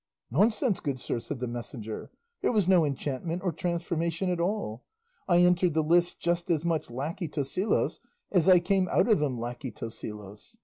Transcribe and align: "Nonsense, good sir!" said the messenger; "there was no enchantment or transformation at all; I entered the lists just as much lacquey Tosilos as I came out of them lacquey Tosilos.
"Nonsense, 0.31 0.79
good 0.79 0.99
sir!" 0.99 1.19
said 1.19 1.39
the 1.39 1.47
messenger; 1.47 2.09
"there 2.41 2.51
was 2.51 2.67
no 2.67 2.83
enchantment 2.85 3.43
or 3.43 3.51
transformation 3.51 4.31
at 4.31 4.39
all; 4.39 4.83
I 5.27 5.41
entered 5.43 5.75
the 5.75 5.83
lists 5.83 6.15
just 6.15 6.49
as 6.49 6.65
much 6.65 6.89
lacquey 6.89 7.27
Tosilos 7.27 7.99
as 8.31 8.49
I 8.49 8.57
came 8.57 8.87
out 8.91 9.07
of 9.07 9.19
them 9.19 9.37
lacquey 9.39 9.69
Tosilos. 9.69 10.57